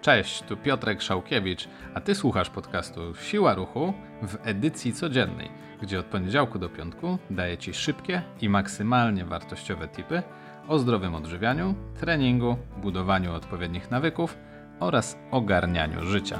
Cześć, 0.00 0.42
tu 0.42 0.56
Piotrek 0.56 1.02
Szałkiewicz, 1.02 1.68
a 1.94 2.00
ty 2.00 2.14
słuchasz 2.14 2.50
podcastu 2.50 3.14
Siła 3.14 3.54
Ruchu 3.54 3.92
w 4.22 4.36
edycji 4.42 4.92
codziennej, 4.92 5.50
gdzie 5.82 6.00
od 6.00 6.06
poniedziałku 6.06 6.58
do 6.58 6.68
piątku 6.68 7.18
daję 7.30 7.58
ci 7.58 7.74
szybkie 7.74 8.22
i 8.40 8.48
maksymalnie 8.48 9.24
wartościowe 9.24 9.88
tipy 9.88 10.22
o 10.68 10.78
zdrowym 10.78 11.14
odżywianiu, 11.14 11.74
treningu, 12.00 12.56
budowaniu 12.76 13.34
odpowiednich 13.34 13.90
nawyków 13.90 14.38
oraz 14.80 15.18
ogarnianiu 15.30 16.06
życia. 16.06 16.38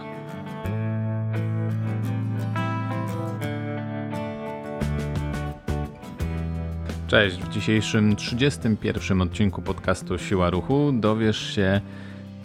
Cześć, 7.07 7.37
w 7.37 7.49
dzisiejszym 7.49 8.17
31 8.17 9.23
odcinku 9.23 9.63
podcastu 9.63 10.19
Siła 10.19 10.51
Ruchu 10.51 10.93
dowiesz 10.93 11.55
się, 11.55 11.81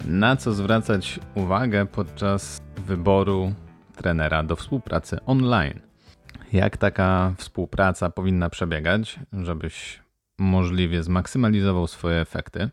na 0.04 0.36
co 0.36 0.52
zwracać 0.52 1.20
uwagę 1.34 1.86
podczas 1.86 2.62
wyboru 2.86 3.52
trenera 3.96 4.42
do 4.42 4.56
współpracy 4.56 5.18
online. 5.26 5.80
Jak 6.52 6.76
taka 6.76 7.34
współpraca 7.36 8.10
powinna 8.10 8.50
przebiegać, 8.50 9.20
żebyś 9.32 10.00
możliwie 10.38 11.02
zmaksymalizował 11.02 11.86
swoje 11.86 12.20
efekty. 12.20 12.70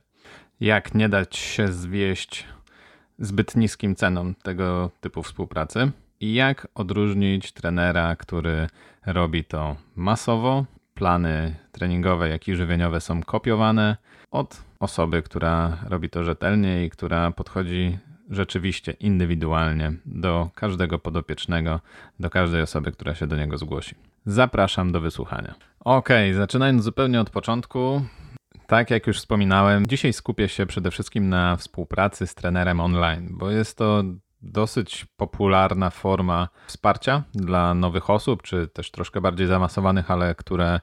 Jak 0.60 0.96
nie 0.96 1.10
dać 1.10 1.38
się 1.38 1.68
zwieść 1.68 2.46
zbyt 3.20 3.56
niskim 3.56 3.96
cenom 3.96 4.36
tego 4.36 4.92
typu 5.02 5.24
współpracy. 5.24 5.92
I 6.20 6.34
jak 6.34 6.68
odróżnić 6.76 7.52
trenera, 7.52 8.16
który 8.16 8.68
robi 9.06 9.44
to 9.44 9.76
masowo, 9.96 10.66
plany 10.96 11.56
treningowe, 11.72 12.30
jak 12.30 12.48
i 12.48 12.56
żywieniowe 12.56 13.02
są 13.02 13.24
kopiowane 13.24 13.98
od 14.32 14.64
osoby, 14.80 15.22
która 15.22 15.78
robi 15.90 16.10
to 16.10 16.24
rzetelnie 16.24 16.86
i 16.86 16.90
która 16.90 17.32
podchodzi 17.32 17.98
rzeczywiście 18.30 18.92
indywidualnie 18.92 19.94
do 20.06 20.50
każdego 20.56 21.00
podopiecznego, 21.00 21.80
do 22.20 22.30
każdej 22.30 22.62
osoby, 22.62 22.92
która 22.92 23.16
się 23.16 23.28
do 23.28 23.36
niego 23.36 23.58
zgłosi. 23.58 23.96
Zapraszam 24.26 24.92
do 24.92 25.02
wysłuchania. 25.02 25.56
Ok, 25.80 26.10
zaczynając 26.36 26.84
zupełnie 26.84 27.22
od 27.22 27.30
początku. 27.30 28.02
Tak 28.68 28.92
jak 28.92 29.08
już 29.08 29.18
wspominałem, 29.18 29.88
dzisiaj 29.88 30.14
skupię 30.14 30.50
się 30.50 30.66
przede 30.66 30.92
wszystkim 30.92 31.30
na 31.30 31.56
współpracy 31.56 32.28
z 32.28 32.36
trenerem 32.36 32.80
online, 32.80 33.28
bo 33.32 33.52
jest 33.52 33.78
to 33.78 34.04
dosyć 34.46 35.06
popularna 35.18 35.90
forma 35.90 36.50
wsparcia 36.68 37.24
dla 37.34 37.74
nowych 37.74 38.10
osób, 38.10 38.44
czy 38.44 38.68
też 38.68 38.92
troszkę 38.92 39.22
bardziej 39.22 39.48
zaawansowanych, 39.48 40.12
ale 40.12 40.36
które 40.36 40.80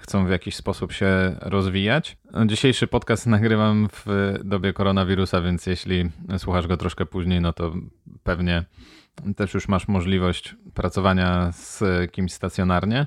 chcą 0.00 0.26
w 0.26 0.30
jakiś 0.30 0.56
sposób 0.56 0.92
się 0.92 1.36
rozwijać. 1.40 2.16
Dzisiejszy 2.46 2.86
podcast 2.86 3.26
nagrywam 3.26 3.88
w 3.92 4.34
dobie 4.44 4.72
koronawirusa, 4.72 5.40
więc 5.40 5.66
jeśli 5.66 6.10
słuchasz 6.38 6.66
go 6.66 6.76
troszkę 6.76 7.06
później, 7.06 7.40
no 7.40 7.52
to 7.52 7.72
pewnie 8.22 8.64
też 9.36 9.54
już 9.54 9.68
masz 9.68 9.88
możliwość 9.88 10.56
pracowania 10.74 11.52
z 11.52 11.82
kimś 12.12 12.32
stacjonarnie. 12.32 13.06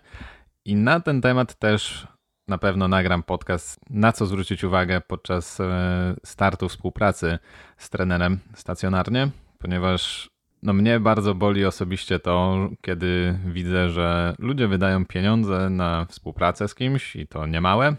I 0.66 0.76
na 0.76 1.00
ten 1.00 1.22
temat 1.22 1.60
też 1.60 2.08
na 2.48 2.58
pewno 2.58 2.88
nagram 2.88 3.24
podcast, 3.24 3.80
na 3.90 4.12
co 4.12 4.26
zwrócić 4.26 4.64
uwagę 4.64 5.02
podczas 5.02 5.60
e, 5.60 6.16
startu 6.26 6.70
współpracy 6.70 7.40
z 7.78 7.90
trenerem 7.90 8.40
stacjonarnie, 8.56 9.30
ponieważ 9.60 10.30
no 10.64 10.74
mnie 10.74 11.00
bardzo 11.00 11.36
boli 11.36 11.66
osobiście 11.66 12.20
to, 12.20 12.58
kiedy 12.82 13.40
widzę, 13.46 13.90
że 13.90 14.36
ludzie 14.40 14.68
wydają 14.68 15.06
pieniądze 15.06 15.70
na 15.70 16.06
współpracę 16.06 16.68
z 16.68 16.76
kimś 16.76 17.16
i 17.16 17.28
to 17.28 17.48
niemałe, 17.48 17.96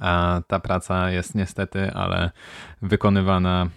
a 0.00 0.40
ta 0.46 0.60
praca 0.60 1.10
jest 1.10 1.34
niestety, 1.34 1.92
ale 1.92 2.30
wykonywana, 2.82 3.68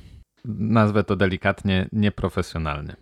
nazwę 0.45 1.03
to 1.03 1.15
delikatnie, 1.15 1.89
nieprofesjonalnie. 1.91 2.95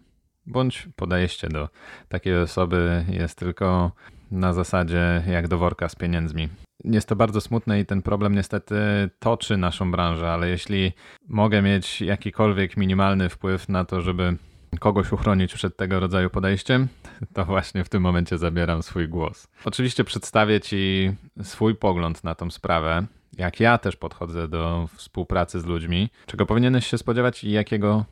Bądź 0.46 0.90
podejście 0.96 1.48
do 1.50 1.70
takiej 2.10 2.42
osoby 2.42 3.06
jest 3.10 3.40
tylko 3.40 3.92
na 4.32 4.54
zasadzie 4.54 5.24
jak 5.28 5.48
do 5.48 5.58
worka 5.58 5.90
z 5.90 5.96
pieniędzmi. 5.96 6.50
Jest 6.84 7.10
to 7.10 7.16
bardzo 7.16 7.42
smutne 7.42 7.80
i 7.80 7.86
ten 7.86 8.02
problem 8.02 8.36
niestety 8.36 8.76
toczy 9.20 9.58
naszą 9.58 9.92
branżę, 9.92 10.32
ale 10.32 10.50
jeśli 10.50 10.92
mogę 11.28 11.62
mieć 11.62 12.02
jakikolwiek 12.02 12.78
minimalny 12.78 13.30
wpływ 13.30 13.70
na 13.70 13.86
to, 13.86 14.02
żeby 14.02 14.38
kogoś 14.80 15.12
uchronić 15.12 15.54
przed 15.54 15.78
tego 15.78 16.00
rodzaju 16.00 16.30
podejściem, 16.30 16.88
to 17.34 17.46
właśnie 17.46 17.84
w 17.84 17.90
tym 17.90 18.02
momencie 18.02 18.38
zabieram 18.38 18.84
swój 18.84 19.08
głos. 19.10 19.48
Oczywiście 19.66 20.04
przedstawię 20.04 20.62
Ci 20.62 21.12
swój 21.44 21.76
pogląd 21.76 22.24
na 22.24 22.36
tą 22.36 22.52
sprawę, 22.52 23.06
jak 23.38 23.60
ja 23.60 23.78
też 23.78 23.96
podchodzę 23.96 24.48
do 24.48 24.90
współpracy 24.96 25.60
z 25.60 25.66
ludźmi, 25.66 26.10
czego 26.26 26.46
powinieneś 26.46 26.88
się 26.88 26.98
spodziewać 26.98 27.44
i 27.44 27.52
jakiego 27.52 28.06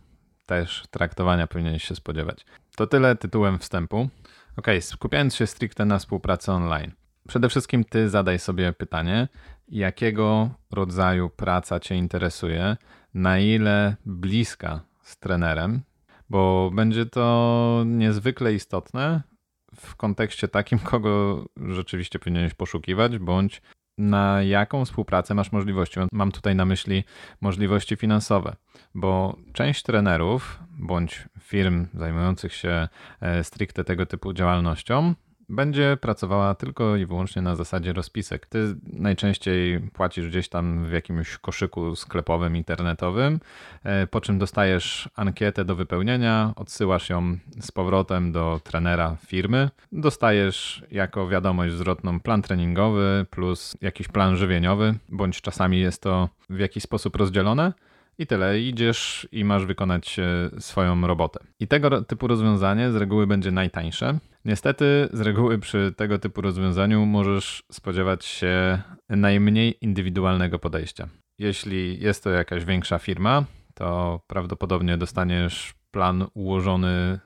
też 0.45 0.83
traktowania 0.91 1.47
powinieneś 1.47 1.83
się 1.83 1.95
spodziewać. 1.95 2.45
To 2.75 2.87
tyle 2.87 3.15
tytułem 3.15 3.59
wstępu. 3.59 4.09
Ok, 4.57 4.67
skupiając 4.79 5.35
się 5.35 5.47
stricte 5.47 5.85
na 5.85 5.99
współpracy 5.99 6.51
online. 6.51 6.91
Przede 7.27 7.49
wszystkim 7.49 7.83
Ty 7.83 8.09
zadaj 8.09 8.39
sobie 8.39 8.73
pytanie, 8.73 9.27
jakiego 9.67 10.49
rodzaju 10.71 11.29
praca 11.29 11.79
Cię 11.79 11.95
interesuje, 11.95 12.77
na 13.13 13.39
ile 13.39 13.95
bliska 14.05 14.81
z 15.01 15.17
trenerem 15.17 15.81
bo 16.29 16.71
będzie 16.73 17.05
to 17.05 17.83
niezwykle 17.85 18.53
istotne 18.53 19.21
w 19.75 19.95
kontekście 19.95 20.47
takim, 20.47 20.79
kogo 20.91 21.45
rzeczywiście 21.67 22.19
powinieneś 22.19 22.53
poszukiwać, 22.53 23.19
bądź 23.19 23.61
na 23.97 24.43
jaką 24.43 24.85
współpracę 24.85 25.33
masz 25.33 25.51
możliwości. 25.51 25.99
Mam 26.11 26.31
tutaj 26.31 26.55
na 26.55 26.65
myśli 26.65 27.03
możliwości 27.41 27.95
finansowe, 27.95 28.55
bo 28.95 29.37
część 29.53 29.83
trenerów 29.83 30.59
bądź 30.79 31.29
firm 31.39 31.87
zajmujących 31.93 32.53
się 32.53 32.87
e, 33.21 33.43
stricte 33.43 33.83
tego 33.83 34.05
typu 34.05 34.33
działalnością 34.33 35.13
będzie 35.49 35.97
pracowała 36.01 36.55
tylko 36.55 36.95
i 36.95 37.05
wyłącznie 37.05 37.41
na 37.41 37.55
zasadzie 37.55 37.93
rozpisek. 37.93 38.45
Ty 38.45 38.75
najczęściej 38.93 39.79
płacisz 39.79 40.27
gdzieś 40.27 40.49
tam 40.49 40.85
w 40.85 40.91
jakimś 40.91 41.37
koszyku 41.37 41.95
sklepowym, 41.95 42.55
internetowym, 42.55 43.39
e, 43.83 44.07
po 44.07 44.21
czym 44.21 44.39
dostajesz 44.39 45.09
ankietę 45.15 45.65
do 45.65 45.75
wypełnienia, 45.75 46.53
odsyłasz 46.55 47.09
ją 47.09 47.37
z 47.61 47.71
powrotem 47.71 48.31
do 48.31 48.59
trenera 48.63 49.17
firmy, 49.27 49.69
dostajesz 49.91 50.83
jako 50.91 51.27
wiadomość 51.27 51.73
zwrotną 51.73 52.19
plan 52.19 52.41
treningowy 52.41 53.25
plus 53.29 53.77
jakiś 53.81 54.07
plan 54.07 54.37
żywieniowy, 54.37 54.93
bądź 55.09 55.41
czasami 55.41 55.79
jest 55.79 56.01
to 56.01 56.29
w 56.49 56.59
jakiś 56.59 56.83
sposób 56.83 57.15
rozdzielone. 57.15 57.73
I 58.17 58.27
tyle, 58.27 58.59
idziesz 58.59 59.27
i 59.31 59.43
masz 59.43 59.65
wykonać 59.65 60.19
e, 60.19 60.49
swoją 60.61 61.07
robotę. 61.07 61.39
I 61.59 61.67
tego 61.67 62.01
typu 62.01 62.27
rozwiązanie 62.27 62.91
z 62.91 62.95
reguły 62.95 63.27
będzie 63.27 63.51
najtańsze. 63.51 64.19
Niestety, 64.45 65.09
z 65.13 65.21
reguły 65.21 65.59
przy 65.59 65.93
tego 65.97 66.19
typu 66.19 66.41
rozwiązaniu 66.41 67.05
możesz 67.05 67.63
spodziewać 67.71 68.25
się 68.25 68.81
najmniej 69.09 69.77
indywidualnego 69.81 70.59
podejścia. 70.59 71.07
Jeśli 71.39 72.03
jest 72.03 72.23
to 72.23 72.29
jakaś 72.29 72.65
większa 72.65 72.99
firma, 72.99 73.43
to 73.73 74.19
prawdopodobnie 74.27 74.97
dostaniesz 74.97 75.73
plan 75.91 76.25
ułożony 76.33 77.19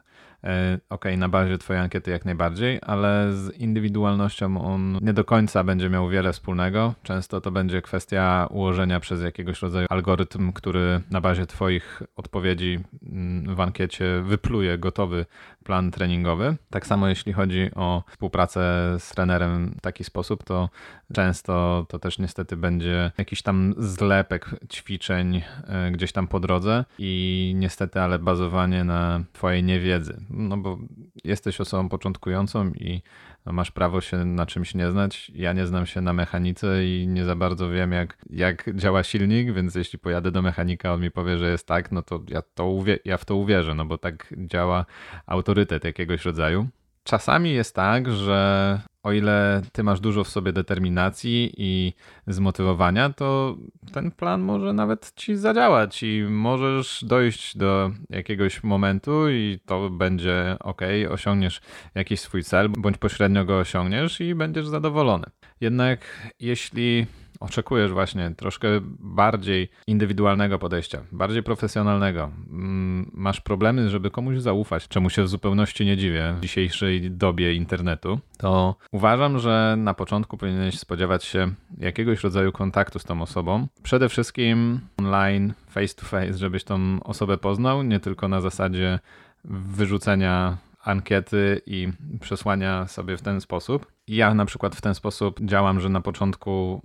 ok, 0.90 1.06
na 1.18 1.30
bazie 1.30 1.58
Twojej 1.58 1.82
ankiety 1.82 2.12
jak 2.12 2.26
najbardziej, 2.26 2.80
ale 2.82 3.34
z 3.34 3.58
indywidualnością 3.58 4.62
on 4.62 4.98
nie 5.02 5.14
do 5.14 5.26
końca 5.26 5.64
będzie 5.64 5.90
miał 5.90 6.10
wiele 6.10 6.34
wspólnego. 6.34 6.94
Często 7.04 7.42
to 7.42 7.52
będzie 7.52 7.82
kwestia 7.82 8.48
ułożenia 8.52 9.00
przez 9.00 9.22
jakiegoś 9.22 9.62
rodzaju 9.62 9.88
algorytm, 9.90 10.54
który 10.54 11.02
na 11.12 11.22
bazie 11.22 11.46
Twoich 11.46 12.04
odpowiedzi 12.16 12.80
mm, 13.04 13.56
w 13.56 13.60
ankiecie 13.60 14.22
wypluje 14.22 14.78
gotowy 14.78 15.26
plan 15.64 15.92
treningowy. 15.92 16.56
Tak 16.70 16.88
samo 16.88 17.08
jeśli 17.08 17.34
chodzi 17.34 17.70
o 17.76 18.04
współpracę 18.12 18.60
z 19.00 19.10
trenerem 19.10 19.76
w 19.78 19.82
taki 19.82 20.04
sposób, 20.04 20.44
to 20.44 20.70
często 21.14 21.86
to 21.90 22.00
też 22.00 22.20
niestety 22.20 22.58
będzie 22.58 23.12
jakiś 23.18 23.42
tam 23.42 23.74
zlepek 23.78 24.50
ćwiczeń 24.74 25.42
e, 25.68 25.92
gdzieś 25.92 26.12
tam 26.12 26.28
po 26.28 26.40
drodze 26.40 26.86
i 27.00 27.54
niestety, 27.56 28.02
ale 28.02 28.20
bazowanie 28.20 28.84
na 28.84 29.24
Twojej 29.34 29.64
niewiedzy 29.64 30.22
no 30.29 30.58
bo 30.58 30.78
jesteś 31.23 31.61
osobą 31.61 31.90
początkującą 31.90 32.72
i 32.72 33.02
masz 33.46 33.72
prawo 33.72 34.02
się 34.02 34.26
na 34.26 34.46
czymś 34.46 34.76
nie 34.76 34.91
znać. 34.91 35.31
Ja 35.35 35.53
nie 35.53 35.66
znam 35.66 35.85
się 35.85 36.02
na 36.02 36.14
mechanice 36.14 36.85
i 36.85 37.08
nie 37.08 37.26
za 37.26 37.35
bardzo 37.35 37.70
wiem, 37.70 37.91
jak, 37.91 38.17
jak 38.29 38.76
działa 38.76 39.03
silnik, 39.03 39.53
więc 39.53 39.76
jeśli 39.76 39.99
pojadę 39.99 40.31
do 40.31 40.41
mechanika, 40.41 40.93
on 40.93 41.02
mi 41.02 41.11
powie, 41.11 41.37
że 41.37 41.52
jest 41.52 41.67
tak, 41.67 41.91
no 41.91 42.02
to 42.02 42.23
ja, 42.29 42.41
to 42.41 42.84
ja 43.05 43.17
w 43.17 43.26
to 43.26 43.35
uwierzę, 43.35 43.76
no 43.76 43.85
bo 43.85 43.97
tak 43.97 44.34
działa 44.37 44.85
autorytet 45.26 45.84
jakiegoś 45.84 46.26
rodzaju. 46.26 46.67
Czasami 47.03 47.53
jest 47.53 47.75
tak, 47.75 48.11
że 48.11 48.81
o 49.03 49.11
ile 49.11 49.61
ty 49.72 49.84
masz 49.84 49.99
dużo 49.99 50.23
w 50.23 50.29
sobie 50.29 50.53
determinacji 50.53 51.53
i 51.57 51.93
zmotywowania, 52.28 53.09
to 53.09 53.57
ten 53.93 54.11
plan 54.11 54.41
może 54.41 54.73
nawet 54.73 55.11
ci 55.16 55.35
zadziałać 55.35 56.03
i 56.03 56.23
możesz 56.29 57.03
dojść 57.03 57.57
do 57.57 57.91
jakiegoś 58.09 58.63
momentu 58.63 59.29
i 59.29 59.59
to 59.66 59.90
będzie 59.90 60.57
ok, 60.59 60.81
osiągniesz 61.09 61.61
jakiś 61.96 62.19
swój 62.19 62.43
cel, 62.43 62.69
bądź 62.69 62.97
pośrednio 62.97 63.46
go 63.46 63.57
osiągniesz 63.57 64.22
i 64.22 64.35
będziesz 64.35 64.67
zadowolony. 64.67 65.25
Jednak 65.61 65.99
jeśli 66.40 67.05
oczekujesz 67.40 67.91
właśnie 67.91 68.32
troszkę 68.38 68.68
bardziej 69.00 69.70
indywidualnego 69.88 70.59
podejścia, 70.59 71.02
bardziej 71.12 71.44
profesjonalnego, 71.44 72.32
mm, 72.50 73.12
masz 73.14 73.41
problemy, 73.41 73.90
żeby 73.90 74.12
komuś 74.12 74.38
zaufać, 74.38 74.88
czemu 74.88 75.09
się 75.09 75.24
w 75.24 75.30
zupełności 75.30 75.86
nie 75.86 75.97
dziwię 75.97 76.36
w 76.38 76.41
dzisiejszej 76.41 77.12
dobie 77.12 77.53
internetu, 77.53 78.20
to 78.38 78.76
uważam, 78.91 79.40
że 79.40 79.76
na 79.78 79.94
początku 79.94 80.38
powinieneś 80.38 80.80
spodziewać 80.80 81.24
się 81.24 81.53
jakiegoś 81.78 82.24
rodzaju 82.24 82.52
kontaktu 82.52 83.00
z 83.00 83.03
tą 83.03 83.22
osobą. 83.22 83.68
Przede 83.84 84.09
wszystkim 84.09 84.80
online, 84.97 85.53
face 85.70 85.96
to 85.96 86.06
face, 86.06 86.34
żebyś 86.34 86.64
tą 86.64 87.03
osobę 87.03 87.38
poznał, 87.38 87.84
nie 87.84 88.00
tylko 88.00 88.28
na 88.28 88.42
zasadzie 88.42 89.00
wyrzucenia 89.46 90.58
ankiety 90.84 91.62
i 91.66 91.88
przesłania 92.22 92.88
sobie 92.88 93.18
w 93.18 93.22
ten 93.22 93.42
sposób. 93.42 93.92
Ja 94.08 94.34
na 94.34 94.46
przykład 94.46 94.76
w 94.76 94.82
ten 94.82 94.96
sposób 94.96 95.42
działam, 95.42 95.80
że 95.80 95.90
na 95.90 96.02
początku 96.02 96.82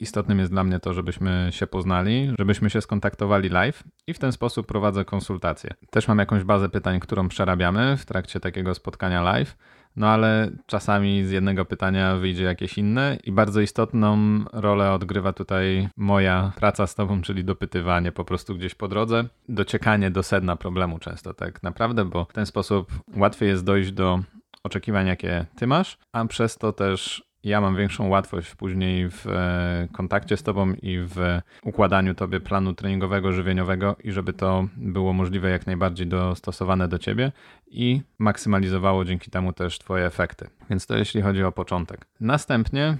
istotnym 0.00 0.38
jest 0.38 0.50
dla 0.50 0.64
mnie 0.64 0.80
to, 0.80 0.94
żebyśmy 0.94 1.48
się 1.50 1.66
poznali, 1.66 2.32
żebyśmy 2.38 2.70
się 2.70 2.80
skontaktowali 2.80 3.48
live 3.48 3.84
i 4.06 4.14
w 4.14 4.18
ten 4.18 4.32
sposób 4.32 4.66
prowadzę 4.66 5.04
konsultacje. 5.04 5.70
Też 5.90 6.08
mam 6.08 6.18
jakąś 6.18 6.44
bazę 6.44 6.68
pytań, 6.68 7.00
którą 7.00 7.28
przerabiamy 7.28 7.96
w 7.96 8.06
trakcie 8.06 8.40
takiego 8.40 8.74
spotkania 8.74 9.22
live 9.22 9.56
no 9.98 10.08
ale 10.08 10.50
czasami 10.66 11.24
z 11.24 11.30
jednego 11.30 11.64
pytania 11.64 12.16
wyjdzie 12.16 12.44
jakieś 12.44 12.78
inne 12.78 13.18
i 13.24 13.32
bardzo 13.32 13.60
istotną 13.60 14.18
rolę 14.52 14.92
odgrywa 14.92 15.32
tutaj 15.32 15.88
moja 15.96 16.52
praca 16.56 16.86
z 16.86 16.94
tobą, 16.94 17.22
czyli 17.22 17.44
dopytywanie 17.44 18.12
po 18.12 18.24
prostu 18.24 18.54
gdzieś 18.54 18.74
po 18.74 18.88
drodze, 18.88 19.24
dociekanie 19.48 20.10
do 20.10 20.22
sedna 20.22 20.56
problemu 20.56 20.98
często 20.98 21.34
tak 21.34 21.62
naprawdę, 21.62 22.04
bo 22.04 22.24
w 22.24 22.32
ten 22.32 22.46
sposób 22.46 22.92
łatwiej 23.16 23.48
jest 23.48 23.64
dojść 23.64 23.92
do 23.92 24.20
oczekiwań, 24.64 25.06
jakie 25.06 25.46
ty 25.56 25.66
masz, 25.66 25.98
a 26.12 26.24
przez 26.24 26.58
to 26.58 26.72
też 26.72 27.27
ja 27.44 27.60
mam 27.60 27.76
większą 27.76 28.08
łatwość 28.08 28.54
później 28.54 29.10
w 29.10 29.26
e, 29.26 29.88
kontakcie 29.92 30.36
z 30.36 30.42
Tobą 30.42 30.72
i 30.82 30.98
w 30.98 31.16
układaniu 31.62 32.14
Tobie 32.14 32.40
planu 32.40 32.74
treningowego, 32.74 33.32
żywieniowego 33.32 33.96
i 34.04 34.12
żeby 34.12 34.32
to 34.32 34.68
było 34.76 35.12
możliwe 35.12 35.50
jak 35.50 35.66
najbardziej 35.66 36.06
dostosowane 36.06 36.88
do 36.88 36.98
Ciebie 36.98 37.32
i 37.66 38.02
maksymalizowało 38.18 39.04
dzięki 39.04 39.30
temu 39.30 39.52
też 39.52 39.78
Twoje 39.78 40.06
efekty. 40.06 40.50
Więc 40.70 40.86
to 40.86 40.96
jeśli 40.96 41.22
chodzi 41.22 41.44
o 41.44 41.52
początek. 41.52 42.06
Następnie 42.20 42.96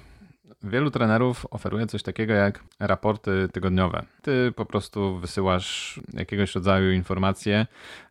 wielu 0.63 0.91
trenerów 0.91 1.47
oferuje 1.51 1.87
coś 1.87 2.03
takiego 2.03 2.33
jak 2.33 2.65
raporty 2.81 3.49
tygodniowe. 3.53 4.05
Ty 4.23 4.53
po 4.57 4.67
prostu 4.67 5.19
wysyłasz 5.19 6.01
jakiegoś 6.13 6.55
rodzaju 6.55 6.93
informacje, 6.93 7.67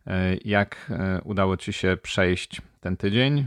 e, 0.06 0.36
jak 0.44 0.90
e, 0.90 1.20
udało 1.24 1.56
ci 1.56 1.72
się 1.72 1.96
przejść 2.02 2.62
ten 2.80 2.96
tydzień, 2.96 3.38
y, 3.38 3.44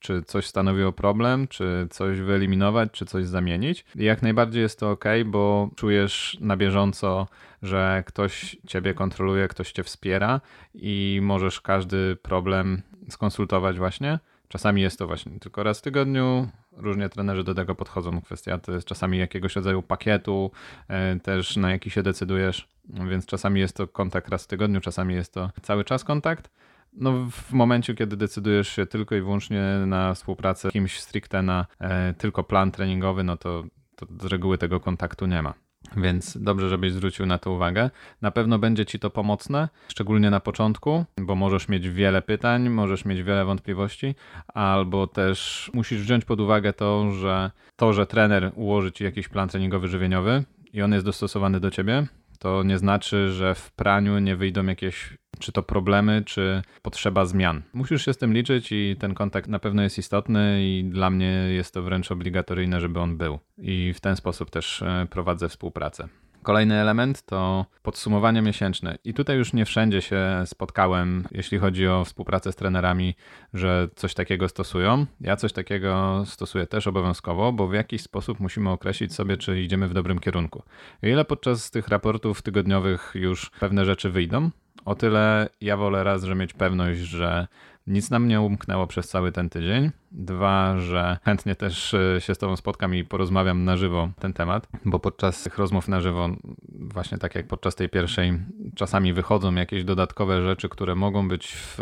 czy 0.00 0.22
coś 0.22 0.46
stanowiło 0.46 0.92
problem, 0.92 1.48
czy 1.48 1.86
coś 1.90 2.20
wyeliminować, 2.20 2.90
czy 2.92 3.06
coś 3.06 3.26
zamienić. 3.26 3.84
I 3.96 4.04
jak 4.04 4.22
najbardziej 4.22 4.62
jest 4.62 4.80
to 4.80 4.90
ok, 4.90 5.04
bo 5.26 5.70
czujesz 5.76 6.38
na 6.40 6.56
bieżąco, 6.56 7.26
że 7.62 8.02
ktoś 8.06 8.56
ciebie 8.66 8.94
kontroluje, 8.94 9.48
ktoś 9.48 9.72
cię 9.72 9.82
wspiera 9.82 10.40
i 10.74 11.20
możesz 11.22 11.60
każdy 11.60 12.16
problem 12.22 12.82
skonsultować 13.08 13.78
właśnie. 13.78 14.18
Czasami 14.48 14.82
jest 14.82 14.98
to 14.98 15.06
właśnie 15.06 15.40
tylko 15.40 15.62
raz 15.62 15.78
w 15.78 15.82
tygodniu, 15.82 16.48
różnie 16.72 17.08
trenerzy 17.08 17.44
do 17.44 17.54
tego 17.54 17.74
podchodzą. 17.74 18.20
Kwestia 18.20 18.58
to 18.58 18.72
jest 18.72 18.86
czasami 18.86 19.18
jakiegoś 19.18 19.56
rodzaju 19.56 19.82
pakietu, 19.82 20.50
e, 20.88 21.20
też 21.20 21.56
na 21.56 21.70
jaki 21.70 21.90
się 21.90 22.02
decydujesz, 22.02 22.68
więc 23.10 23.26
czasami 23.26 23.60
jest 23.60 23.76
to 23.76 23.88
kontakt 23.88 24.28
raz 24.28 24.44
w 24.44 24.46
tygodniu, 24.46 24.80
czasami 24.80 25.14
jest 25.14 25.34
to 25.34 25.50
cały 25.62 25.84
czas 25.84 26.04
kontakt. 26.04 26.50
No, 26.92 27.12
w 27.30 27.52
momencie, 27.52 27.94
kiedy 27.94 28.16
decydujesz 28.16 28.68
się 28.68 28.86
tylko 28.86 29.14
i 29.14 29.20
wyłącznie 29.20 29.62
na 29.86 30.14
współpracę 30.14 30.70
z 30.70 30.72
kimś 30.72 31.00
stricte 31.00 31.42
na 31.42 31.66
e, 31.80 32.14
tylko 32.14 32.44
plan 32.44 32.70
treningowy, 32.70 33.24
no 33.24 33.36
to, 33.36 33.64
to 33.96 34.06
z 34.20 34.24
reguły 34.24 34.58
tego 34.58 34.80
kontaktu 34.80 35.26
nie 35.26 35.42
ma. 35.42 35.54
Więc 35.96 36.38
dobrze, 36.40 36.68
żebyś 36.68 36.92
zwrócił 36.92 37.26
na 37.26 37.38
to 37.38 37.52
uwagę. 37.52 37.90
Na 38.22 38.30
pewno 38.30 38.58
będzie 38.58 38.86
ci 38.86 38.98
to 38.98 39.10
pomocne, 39.10 39.68
szczególnie 39.88 40.30
na 40.30 40.40
początku, 40.40 41.04
bo 41.20 41.34
możesz 41.34 41.68
mieć 41.68 41.88
wiele 41.88 42.22
pytań, 42.22 42.68
możesz 42.68 43.04
mieć 43.04 43.22
wiele 43.22 43.44
wątpliwości, 43.44 44.14
albo 44.54 45.06
też 45.06 45.70
musisz 45.74 46.02
wziąć 46.02 46.24
pod 46.24 46.40
uwagę 46.40 46.72
to, 46.72 47.10
że 47.10 47.50
to, 47.76 47.92
że 47.92 48.06
trener 48.06 48.52
ułoży 48.54 48.92
ci 48.92 49.04
jakiś 49.04 49.28
plan 49.28 49.48
treningowy, 49.48 49.88
żywieniowy 49.88 50.44
i 50.72 50.82
on 50.82 50.92
jest 50.92 51.04
dostosowany 51.04 51.60
do 51.60 51.70
ciebie, 51.70 52.06
to 52.38 52.62
nie 52.62 52.78
znaczy, 52.78 53.32
że 53.32 53.54
w 53.54 53.72
praniu 53.72 54.18
nie 54.18 54.36
wyjdą 54.36 54.66
jakieś 54.66 55.18
czy 55.38 55.52
to 55.52 55.62
problemy, 55.62 56.22
czy 56.26 56.62
potrzeba 56.82 57.24
zmian. 57.24 57.62
Musisz 57.72 58.04
się 58.04 58.12
z 58.12 58.18
tym 58.18 58.32
liczyć 58.32 58.72
i 58.72 58.96
ten 58.98 59.14
kontakt 59.14 59.48
na 59.48 59.58
pewno 59.58 59.82
jest 59.82 59.98
istotny 59.98 60.58
i 60.62 60.84
dla 60.84 61.10
mnie 61.10 61.26
jest 61.26 61.74
to 61.74 61.82
wręcz 61.82 62.12
obligatoryjne, 62.12 62.80
żeby 62.80 63.00
on 63.00 63.16
był. 63.16 63.38
I 63.58 63.92
w 63.92 64.00
ten 64.00 64.16
sposób 64.16 64.50
też 64.50 64.82
e, 64.82 65.06
prowadzę 65.10 65.48
współpracę. 65.48 66.08
Kolejny 66.42 66.74
element 66.74 67.22
to 67.22 67.66
podsumowanie 67.82 68.42
miesięczne. 68.42 68.98
I 69.04 69.14
tutaj 69.14 69.36
już 69.36 69.52
nie 69.52 69.64
wszędzie 69.64 70.02
się 70.02 70.42
spotkałem, 70.46 71.24
jeśli 71.30 71.58
chodzi 71.58 71.88
o 71.88 72.04
współpracę 72.04 72.52
z 72.52 72.56
trenerami, 72.56 73.14
że 73.54 73.88
coś 73.96 74.14
takiego 74.14 74.48
stosują. 74.48 75.06
Ja 75.20 75.36
coś 75.36 75.52
takiego 75.52 76.22
stosuję 76.26 76.66
też 76.66 76.86
obowiązkowo, 76.86 77.52
bo 77.52 77.68
w 77.68 77.74
jakiś 77.74 78.02
sposób 78.02 78.40
musimy 78.40 78.70
określić 78.70 79.14
sobie, 79.14 79.36
czy 79.36 79.62
idziemy 79.62 79.88
w 79.88 79.94
dobrym 79.94 80.18
kierunku. 80.18 80.62
Ile 81.02 81.24
podczas 81.24 81.70
tych 81.70 81.88
raportów 81.88 82.42
tygodniowych 82.42 83.12
już 83.14 83.50
pewne 83.50 83.84
rzeczy 83.84 84.10
wyjdą, 84.10 84.50
o 84.84 84.94
tyle 84.94 85.48
ja 85.60 85.76
wolę 85.76 86.04
raz, 86.04 86.24
że 86.24 86.34
mieć 86.34 86.52
pewność, 86.52 87.00
że 87.00 87.46
nic 87.88 88.10
nam 88.10 88.28
nie 88.28 88.40
umknęło 88.40 88.86
przez 88.86 89.08
cały 89.08 89.32
ten 89.32 89.50
tydzień. 89.50 89.90
Dwa, 90.12 90.78
że 90.78 91.18
chętnie 91.24 91.54
też 91.54 91.94
e, 91.94 92.20
się 92.20 92.34
z 92.34 92.38
Tobą 92.38 92.56
spotkam 92.56 92.94
i 92.94 93.04
porozmawiam 93.04 93.64
na 93.64 93.76
żywo 93.76 94.08
ten 94.20 94.32
temat, 94.32 94.68
bo 94.84 94.98
podczas 94.98 95.42
tych 95.42 95.58
rozmów 95.58 95.88
na 95.88 96.00
żywo, 96.00 96.28
właśnie 96.68 97.18
tak 97.18 97.34
jak 97.34 97.46
podczas 97.46 97.74
tej 97.74 97.88
pierwszej, 97.88 98.32
czasami 98.74 99.12
wychodzą 99.12 99.54
jakieś 99.54 99.84
dodatkowe 99.84 100.42
rzeczy, 100.42 100.68
które 100.68 100.94
mogą 100.94 101.28
być 101.28 101.52
w 101.56 101.78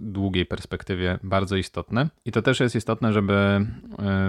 długiej 0.00 0.46
perspektywie 0.46 1.18
bardzo 1.22 1.56
istotne. 1.56 2.08
I 2.24 2.32
to 2.32 2.42
też 2.42 2.60
jest 2.60 2.76
istotne, 2.76 3.12
żeby 3.12 3.34
e, 3.34 3.66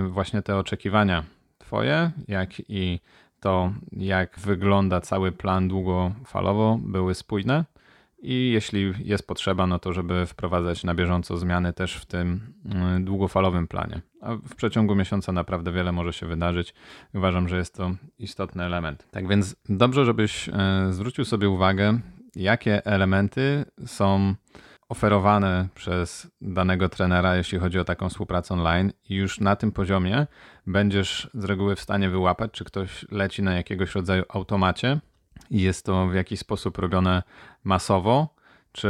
właśnie 0.07 0.41
te 0.41 0.57
oczekiwania 0.57 1.24
Twoje, 1.57 2.12
jak 2.27 2.50
i 2.69 3.00
to, 3.39 3.74
jak 3.91 4.39
wygląda 4.39 5.01
cały 5.01 5.31
plan 5.31 5.68
długofalowo, 5.68 6.79
były 6.81 7.15
spójne 7.15 7.65
i 8.19 8.52
jeśli 8.52 8.94
jest 9.00 9.28
potrzeba, 9.28 9.68
no 9.68 9.80
to 9.80 9.94
żeby 9.94 10.25
wprowadzać 10.25 10.84
na 10.84 10.96
bieżąco 10.96 11.38
zmiany 11.38 11.74
też 11.74 11.96
w 11.96 12.06
tym 12.06 12.54
y, 13.00 13.04
długofalowym 13.04 13.68
planie. 13.68 14.02
A 14.22 14.36
w 14.36 14.56
przeciągu 14.56 14.96
miesiąca 14.96 15.31
naprawdę 15.31 15.72
wiele 15.72 15.92
może 15.92 16.14
się 16.14 16.25
wydarzyć. 16.25 16.74
Uważam, 17.14 17.50
że 17.50 17.58
jest 17.58 17.75
to 17.75 17.92
istotny 18.19 18.64
element. 18.64 19.08
Tak 19.12 19.28
więc 19.28 19.56
dobrze, 19.69 20.06
żebyś 20.06 20.50
y, 20.50 20.52
zwrócił 20.90 21.25
sobie 21.25 21.50
uwagę, 21.50 22.00
jakie 22.36 22.86
elementy 22.86 23.66
są 23.86 24.36
oferowane 24.89 25.68
przez 25.75 26.32
danego 26.41 26.89
trenera, 26.89 27.36
jeśli 27.36 27.60
chodzi 27.60 27.80
o 27.80 27.84
taką 27.84 28.10
współpracę 28.10 28.53
online, 28.53 28.91
i 29.10 29.15
już 29.15 29.39
na 29.39 29.56
tym 29.56 29.72
poziomie 29.72 30.27
będziesz 30.68 31.30
z 31.34 31.44
reguły 31.44 31.75
w 31.75 31.82
stanie 31.82 32.10
wyłapać, 32.10 32.51
czy 32.51 32.65
ktoś 32.65 33.06
leci 33.12 33.44
na 33.44 33.53
jakiegoś 33.53 33.96
rodzaju 33.96 34.24
automacie, 34.30 35.00
i 35.51 35.62
jest 35.62 35.86
to 35.86 36.08
w 36.08 36.13
jakiś 36.13 36.39
sposób 36.39 36.77
robione 36.77 37.24
masowo, 37.63 38.36
czy 38.72 38.89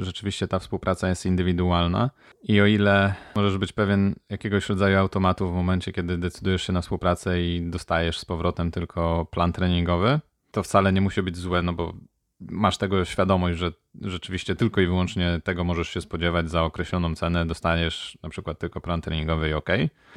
rzeczywiście 0.00 0.48
ta 0.48 0.58
współpraca 0.58 1.08
jest 1.08 1.26
indywidualna. 1.26 2.10
I 2.42 2.60
o 2.60 2.66
ile 2.66 3.14
możesz 3.36 3.58
być 3.58 3.72
pewien 3.72 4.14
jakiegoś 4.30 4.68
rodzaju 4.68 4.98
automatu 4.98 5.50
w 5.50 5.54
momencie, 5.54 5.92
kiedy 5.92 6.18
decydujesz 6.18 6.62
się 6.66 6.72
na 6.72 6.80
współpracę 6.80 7.42
i 7.42 7.70
dostajesz 7.70 8.18
z 8.18 8.24
powrotem 8.24 8.70
tylko 8.70 9.26
plan 9.30 9.52
treningowy, 9.52 10.20
to 10.50 10.62
wcale 10.62 10.92
nie 10.92 11.00
musi 11.00 11.22
być 11.22 11.36
złe, 11.36 11.62
no 11.62 11.72
bo 11.72 11.94
masz 12.40 12.78
tego 12.78 13.04
świadomość, 13.04 13.58
że 13.58 13.72
rzeczywiście 14.00 14.56
tylko 14.56 14.80
i 14.80 14.86
wyłącznie 14.86 15.40
tego 15.44 15.64
możesz 15.64 15.88
się 15.88 16.00
spodziewać 16.00 16.50
za 16.50 16.62
określoną 16.62 17.14
cenę, 17.14 17.46
dostaniesz 17.46 18.18
na 18.22 18.28
przykład 18.28 18.58
tylko 18.58 18.80
plan 18.80 19.00
treningowy 19.00 19.48
i 19.48 19.52
ok. 19.52 19.68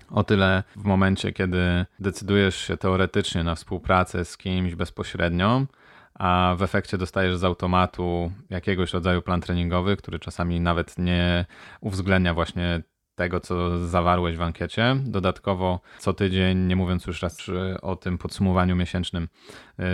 O 0.10 0.24
tyle 0.24 0.64
w 0.76 0.84
momencie, 0.84 1.34
kiedy 1.34 1.86
decydujesz 2.00 2.56
się 2.56 2.78
teoretycznie 2.78 3.44
na 3.44 3.56
współpracę 3.56 4.26
z 4.26 4.38
kimś 4.38 4.76
bezpośrednio, 4.76 5.66
a 6.14 6.56
w 6.58 6.62
efekcie 6.62 6.98
dostajesz 6.98 7.38
z 7.38 7.44
automatu 7.44 8.32
jakiegoś 8.50 8.94
rodzaju 8.94 9.22
plan 9.22 9.42
treningowy, 9.42 9.98
który 9.98 10.20
czasami 10.20 10.62
nawet 10.62 10.98
nie 10.98 11.46
uwzględnia 11.82 12.34
właśnie 12.34 12.82
tego, 13.20 13.40
co 13.40 13.88
zawarłeś 13.88 14.38
w 14.38 14.42
ankiecie. 14.42 14.96
Dodatkowo 15.06 15.80
co 15.98 16.14
tydzień, 16.14 16.58
nie 16.58 16.76
mówiąc 16.76 17.06
już 17.06 17.22
raz 17.22 17.38
o 17.82 17.96
tym 17.96 18.18
podsumowaniu 18.18 18.76
miesięcznym, 18.76 19.28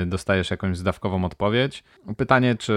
y, 0.04 0.06
dostajesz 0.06 0.52
jakąś 0.52 0.78
zdawkową 0.78 1.26
odpowiedź. 1.26 1.84
Pytanie, 2.18 2.56
czy 2.56 2.76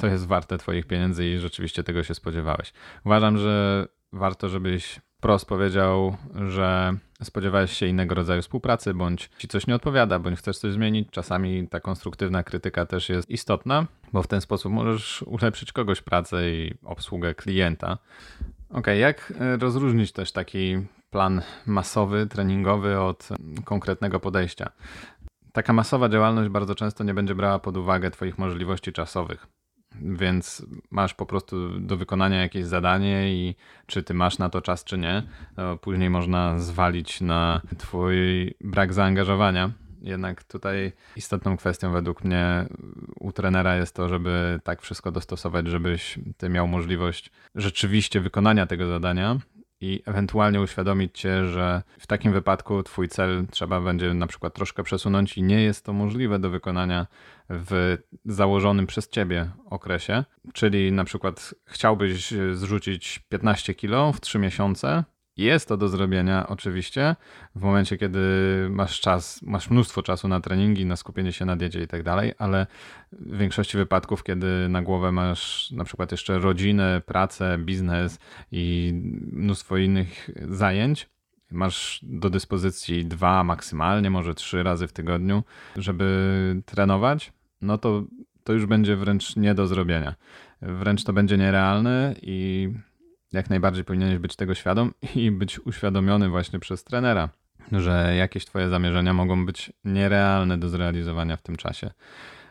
to 0.00 0.06
jest 0.06 0.26
warte 0.26 0.58
Twoich 0.58 0.86
pieniędzy 0.86 1.26
i 1.26 1.38
rzeczywiście 1.38 1.84
tego 1.84 2.02
się 2.02 2.14
spodziewałeś. 2.14 2.72
Uważam, 3.04 3.38
że 3.38 3.86
warto, 4.12 4.48
żebyś 4.48 5.00
wprost 5.18 5.46
powiedział, 5.46 6.16
że 6.48 6.96
spodziewałeś 7.22 7.72
się 7.72 7.86
innego 7.86 8.14
rodzaju 8.14 8.42
współpracy, 8.42 8.94
bądź 8.94 9.30
ci 9.38 9.48
coś 9.48 9.66
nie 9.66 9.74
odpowiada, 9.74 10.18
bądź 10.18 10.38
chcesz 10.38 10.58
coś 10.58 10.72
zmienić. 10.72 11.08
Czasami 11.10 11.68
ta 11.68 11.80
konstruktywna 11.80 12.42
krytyka 12.42 12.86
też 12.86 13.08
jest 13.08 13.30
istotna, 13.30 13.86
bo 14.12 14.22
w 14.22 14.26
ten 14.26 14.40
sposób 14.40 14.72
możesz 14.72 15.22
ulepszyć 15.22 15.72
kogoś 15.72 16.00
pracę 16.02 16.50
i 16.50 16.74
obsługę 16.84 17.34
klienta. 17.34 17.98
Ok, 18.70 18.86
jak 18.98 19.32
e, 19.40 19.56
rozróżnić 19.56 20.12
też 20.12 20.32
taki 20.32 20.76
plan 21.10 21.42
masowy, 21.66 22.26
treningowy 22.26 23.00
od 23.00 23.28
konkretnego 23.64 24.20
podejścia? 24.20 24.70
taka 25.56 25.72
masowa 25.72 26.08
działalność 26.08 26.50
bardzo 26.50 26.74
często 26.74 27.04
nie 27.04 27.14
będzie 27.14 27.34
brała 27.34 27.58
pod 27.58 27.76
uwagę 27.76 28.10
Twoich 28.10 28.38
możliwości 28.38 28.92
czasowych. 28.92 29.46
Więc 30.00 30.66
masz 30.90 31.14
po 31.14 31.26
prostu 31.26 31.80
do 31.80 31.96
wykonania 31.96 32.42
jakieś 32.42 32.64
zadanie 32.64 33.34
i 33.34 33.54
czy 33.86 34.02
ty 34.02 34.14
masz 34.14 34.38
na 34.38 34.48
to 34.48 34.60
czas, 34.60 34.84
czy 34.84 34.98
nie, 34.98 35.22
później 35.80 36.10
można 36.10 36.58
zwalić 36.58 37.20
na 37.20 37.60
twój 37.78 38.54
brak 38.60 38.92
zaangażowania. 38.92 39.70
Jednak 40.00 40.44
tutaj 40.44 40.92
istotną 41.16 41.56
kwestią 41.56 41.92
według 41.92 42.24
mnie 42.24 42.66
u 43.20 43.32
trenera 43.32 43.76
jest 43.76 43.94
to, 43.94 44.08
żeby 44.08 44.60
tak 44.64 44.82
wszystko 44.82 45.12
dostosować, 45.12 45.68
żebyś 45.68 46.18
ty 46.36 46.48
miał 46.48 46.68
możliwość 46.68 47.30
rzeczywiście 47.54 48.20
wykonania 48.20 48.66
tego 48.66 48.86
zadania 48.86 49.38
i 49.80 50.02
ewentualnie 50.06 50.60
uświadomić 50.60 51.18
cię, 51.18 51.46
że 51.46 51.82
w 51.98 52.06
takim 52.06 52.32
wypadku 52.32 52.82
twój 52.82 53.08
cel 53.08 53.46
trzeba 53.50 53.80
będzie 53.80 54.14
na 54.14 54.26
przykład 54.26 54.54
troszkę 54.54 54.82
przesunąć 54.82 55.38
i 55.38 55.42
nie 55.42 55.62
jest 55.62 55.84
to 55.84 55.92
możliwe 55.92 56.38
do 56.38 56.50
wykonania 56.50 57.06
w 57.50 57.98
założonym 58.24 58.86
przez 58.86 59.08
ciebie 59.08 59.50
okresie. 59.70 60.24
Czyli 60.52 60.92
na 60.92 61.04
przykład 61.04 61.54
chciałbyś 61.64 62.34
zrzucić 62.52 63.18
15 63.28 63.74
kilo 63.74 64.12
w 64.12 64.20
3 64.20 64.38
miesiące, 64.38 65.04
jest 65.36 65.68
to 65.68 65.76
do 65.76 65.88
zrobienia 65.88 66.46
oczywiście 66.48 67.16
w 67.54 67.62
momencie, 67.62 67.96
kiedy 67.96 68.20
masz 68.70 69.00
czas, 69.00 69.42
masz 69.42 69.70
mnóstwo 69.70 70.02
czasu 70.02 70.28
na 70.28 70.40
treningi, 70.40 70.86
na 70.86 70.96
skupienie 70.96 71.32
się 71.32 71.44
na 71.44 71.56
diecie 71.56 71.82
i 71.82 71.86
tak 71.86 72.02
dalej, 72.02 72.32
ale 72.38 72.66
w 73.12 73.38
większości 73.38 73.76
wypadków, 73.76 74.24
kiedy 74.24 74.68
na 74.68 74.82
głowę 74.82 75.12
masz 75.12 75.70
na 75.70 75.84
przykład 75.84 76.12
jeszcze 76.12 76.38
rodzinę, 76.38 77.02
pracę, 77.06 77.58
biznes 77.58 78.18
i 78.52 78.92
mnóstwo 79.32 79.76
innych 79.76 80.30
zajęć, 80.48 81.08
masz 81.50 82.00
do 82.02 82.30
dyspozycji 82.30 83.04
dwa, 83.04 83.44
maksymalnie 83.44 84.10
może 84.10 84.34
trzy 84.34 84.62
razy 84.62 84.86
w 84.86 84.92
tygodniu, 84.92 85.42
żeby 85.76 86.62
trenować, 86.66 87.32
no 87.60 87.78
to 87.78 88.04
to 88.44 88.52
już 88.52 88.66
będzie 88.66 88.96
wręcz 88.96 89.36
nie 89.36 89.54
do 89.54 89.66
zrobienia. 89.66 90.14
Wręcz 90.62 91.04
to 91.04 91.12
będzie 91.12 91.38
nierealne 91.38 92.14
i 92.22 92.70
jak 93.36 93.50
najbardziej 93.50 93.84
powinieneś 93.84 94.18
być 94.18 94.36
tego 94.36 94.54
świadom 94.54 94.94
i 95.14 95.30
być 95.30 95.60
uświadomiony 95.60 96.28
właśnie 96.28 96.58
przez 96.58 96.84
trenera, 96.84 97.28
że 97.72 98.14
jakieś 98.16 98.44
Twoje 98.44 98.68
zamierzenia 98.68 99.12
mogą 99.12 99.46
być 99.46 99.72
nierealne 99.84 100.58
do 100.58 100.68
zrealizowania 100.68 101.36
w 101.36 101.42
tym 101.42 101.56
czasie. 101.56 101.90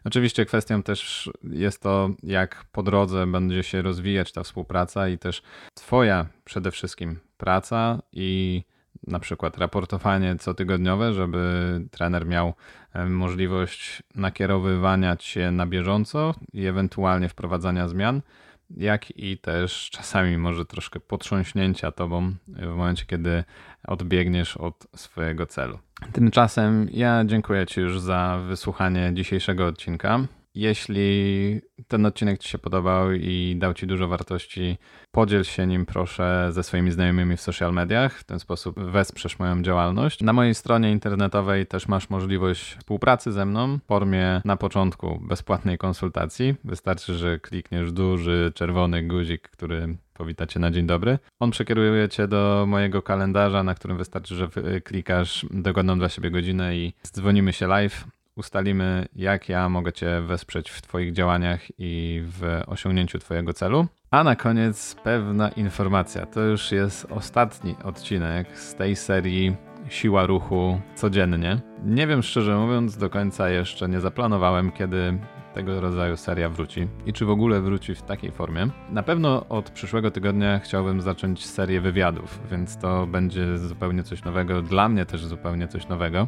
Oczywiście 0.06 0.46
kwestią 0.46 0.84
też 0.84 1.32
jest 1.44 1.82
to, 1.82 2.10
jak 2.24 2.66
po 2.72 2.84
drodze 2.84 3.28
będzie 3.28 3.64
się 3.64 3.82
rozwijać 3.82 4.32
ta 4.32 4.44
współpraca 4.44 5.10
i 5.10 5.18
też 5.18 5.42
Twoja 5.74 6.26
przede 6.44 6.72
wszystkim 6.72 7.20
praca 7.38 8.02
i 8.12 8.64
na 9.08 9.20
przykład 9.20 9.58
raportowanie 9.58 10.36
cotygodniowe, 10.36 11.14
żeby 11.14 11.82
trener 11.92 12.26
miał 12.26 12.54
e, 12.94 13.06
możliwość 13.06 14.04
nakierowywania 14.16 15.18
się 15.20 15.52
na 15.52 15.66
bieżąco 15.66 16.34
i 16.54 16.66
ewentualnie 16.66 17.30
wprowadzania 17.30 17.88
zmian 17.88 18.22
jak 18.70 19.18
i 19.18 19.38
też 19.38 19.90
czasami 19.92 20.38
może 20.38 20.66
troszkę 20.66 21.00
potrząśnięcia 21.00 21.92
tobą 21.92 22.34
w 22.48 22.66
momencie, 22.66 23.06
kiedy 23.06 23.44
odbiegniesz 23.88 24.58
od 24.58 24.88
swojego 24.96 25.46
celu. 25.46 25.80
Tymczasem 26.14 26.88
ja 26.92 27.24
dziękuję 27.26 27.66
Ci 27.66 27.82
już 27.82 28.00
za 28.00 28.40
wysłuchanie 28.48 29.12
dzisiejszego 29.14 29.66
odcinka. 29.66 30.20
Jeśli 30.56 31.62
ten 31.88 32.06
odcinek 32.06 32.40
Ci 32.40 32.50
się 32.50 32.58
podobał 32.58 33.12
i 33.12 33.56
dał 33.60 33.74
Ci 33.74 33.88
dużo 33.88 34.08
wartości, 34.08 34.78
podziel 35.12 35.44
się 35.44 35.68
nim 35.68 35.86
proszę 35.86 36.48
ze 36.52 36.64
swoimi 36.64 36.92
znajomymi 36.92 37.38
w 37.38 37.42
social 37.42 37.74
mediach. 37.74 38.20
W 38.20 38.24
ten 38.24 38.40
sposób 38.40 38.80
wesprzesz 38.80 39.40
moją 39.40 39.62
działalność. 39.62 40.22
Na 40.22 40.34
mojej 40.34 40.56
stronie 40.56 40.92
internetowej 40.92 41.66
też 41.68 41.88
masz 41.88 42.10
możliwość 42.10 42.76
współpracy 42.76 43.32
ze 43.32 43.46
mną 43.46 43.78
w 43.78 43.88
formie 43.88 44.42
na 44.46 44.58
początku 44.58 45.20
bezpłatnej 45.22 45.78
konsultacji. 45.78 46.56
Wystarczy, 46.64 47.14
że 47.14 47.40
klikniesz 47.40 47.92
duży 47.92 48.52
czerwony 48.56 49.04
guzik, 49.04 49.50
który 49.50 49.98
powita 50.14 50.46
cię 50.46 50.60
na 50.60 50.72
dzień 50.72 50.86
dobry. 50.86 51.20
On 51.40 51.52
przekieruje 51.52 52.10
cię 52.10 52.28
do 52.28 52.66
mojego 52.68 53.02
kalendarza, 53.02 53.64
na 53.64 53.76
którym 53.76 53.98
wystarczy, 53.98 54.36
że 54.36 54.48
klikasz 54.84 55.46
dogodną 55.52 56.00
dla 56.00 56.10
siebie 56.10 56.32
godzinę 56.32 56.78
i 56.78 56.94
dzwonimy 57.14 57.54
się 57.54 57.68
live 57.68 58.06
ustalimy, 58.36 59.06
jak 59.16 59.50
ja 59.50 59.70
mogę 59.70 59.94
Cię 59.94 60.22
wesprzeć 60.22 60.70
w 60.70 60.82
Twoich 60.82 61.14
działaniach 61.14 61.62
i 61.78 62.24
w 62.26 62.62
osiągnięciu 62.68 63.20
Twojego 63.20 63.54
celu. 63.54 63.88
A 64.12 64.24
na 64.24 64.36
koniec 64.36 64.96
pewna 65.04 65.50
informacja. 65.50 66.26
To 66.26 66.42
już 66.42 66.72
jest 66.72 67.08
ostatni 67.10 67.76
odcinek 67.84 68.58
z 68.58 68.76
tej 68.76 68.96
serii 68.96 69.56
Siła 69.90 70.26
Ruchu 70.26 70.82
codziennie. 70.96 71.62
Nie 71.84 72.08
wiem 72.08 72.24
szczerze 72.24 72.58
mówiąc, 72.58 72.98
do 72.98 73.10
końca 73.10 73.50
jeszcze 73.50 73.90
nie 73.90 74.00
zaplanowałem, 74.00 74.72
kiedy 74.72 75.18
tego 75.56 75.82
rodzaju 75.82 76.18
seria 76.18 76.50
wróci 76.50 76.88
i 77.06 77.14
czy 77.14 77.26
w 77.26 77.30
ogóle 77.30 77.62
wróci 77.62 77.96
w 77.96 78.02
takiej 78.02 78.32
formie. 78.32 78.68
Na 78.90 79.04
pewno 79.04 79.46
od 79.50 79.70
przyszłego 79.70 80.12
tygodnia 80.12 80.60
chciałbym 80.60 81.02
zacząć 81.02 81.46
serię 81.46 81.82
wywiadów, 81.82 82.40
więc 82.52 82.78
to 82.78 83.08
będzie 83.08 83.58
zupełnie 83.58 84.04
coś 84.04 84.24
nowego, 84.24 84.62
dla 84.62 84.90
mnie 84.90 85.06
też 85.06 85.26
zupełnie 85.26 85.68
coś 85.68 85.88
nowego. 85.88 86.28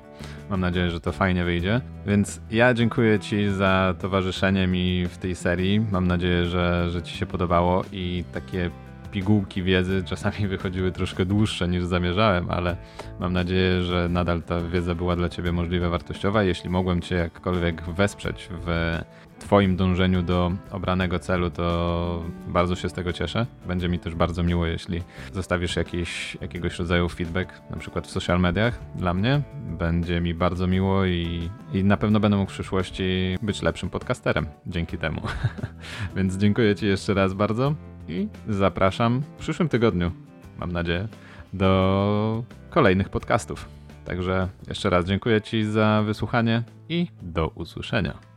Mam 0.49 0.61
nadzieję, 0.61 0.89
że 0.91 0.99
to 0.99 1.11
fajnie 1.11 1.43
wyjdzie. 1.43 1.81
Więc 2.05 2.41
ja 2.51 2.73
dziękuję 2.73 3.19
Ci 3.19 3.49
za 3.49 3.95
towarzyszenie 3.99 4.67
mi 4.67 5.05
w 5.05 5.17
tej 5.17 5.35
serii. 5.35 5.79
Mam 5.91 6.07
nadzieję, 6.07 6.45
że, 6.45 6.89
że 6.89 7.01
Ci 7.01 7.17
się 7.17 7.25
podobało 7.25 7.83
i 7.91 8.23
takie 8.33 8.71
pigułki 9.11 9.63
wiedzy 9.63 10.03
czasami 10.03 10.47
wychodziły 10.57 10.91
troszkę 10.91 11.25
dłuższe 11.25 11.67
niż 11.67 11.83
zamierzałem, 11.83 12.51
ale 12.51 12.77
mam 13.19 13.33
nadzieję, 13.33 13.83
że 13.83 14.09
nadal 14.09 14.43
ta 14.43 14.61
wiedza 14.61 14.95
była 14.95 15.15
dla 15.15 15.29
Ciebie 15.29 15.51
możliwie 15.51 15.89
wartościowa. 15.89 16.43
Jeśli 16.43 16.69
mogłem 16.69 17.01
Cię 17.01 17.15
jakkolwiek 17.15 17.81
wesprzeć 17.81 18.49
w 18.65 18.97
Twoim 19.39 19.75
dążeniu 19.75 20.21
do 20.21 20.51
obranego 20.71 21.19
celu, 21.19 21.49
to 21.51 22.23
bardzo 22.47 22.75
się 22.75 22.89
z 22.89 22.93
tego 22.93 23.13
cieszę. 23.13 23.45
Będzie 23.67 23.89
mi 23.89 23.99
też 23.99 24.15
bardzo 24.15 24.43
miło, 24.43 24.65
jeśli 24.65 25.03
zostawisz 25.33 25.75
jakiś, 25.75 26.37
jakiegoś 26.41 26.79
rodzaju 26.79 27.09
feedback, 27.09 27.61
na 27.69 27.77
przykład 27.77 28.07
w 28.07 28.11
social 28.11 28.39
mediach 28.39 28.79
dla 28.95 29.13
mnie. 29.13 29.41
Będzie 29.79 30.21
mi 30.21 30.33
bardzo 30.33 30.67
miło 30.67 31.05
i, 31.05 31.49
i 31.73 31.83
na 31.83 31.97
pewno 31.97 32.19
będę 32.19 32.37
mógł 32.37 32.51
w 32.51 32.53
przyszłości 32.53 33.37
być 33.41 33.61
lepszym 33.61 33.89
podcasterem 33.89 34.47
dzięki 34.67 34.97
temu. 34.97 35.21
Więc 36.15 36.37
dziękuję 36.37 36.75
Ci 36.75 36.85
jeszcze 36.85 37.13
raz 37.13 37.33
bardzo 37.33 37.75
i 38.07 38.27
zapraszam 38.47 39.21
w 39.21 39.39
przyszłym 39.39 39.69
tygodniu, 39.69 40.11
mam 40.57 40.71
nadzieję, 40.71 41.07
do 41.53 42.43
kolejnych 42.69 43.09
podcastów. 43.09 43.69
Także 44.05 44.47
jeszcze 44.67 44.89
raz 44.89 45.05
dziękuję 45.05 45.41
Ci 45.41 45.65
za 45.65 46.03
wysłuchanie 46.05 46.63
i 46.89 47.07
do 47.21 47.47
usłyszenia. 47.47 48.36